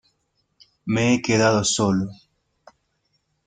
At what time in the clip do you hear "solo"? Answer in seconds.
1.63-2.09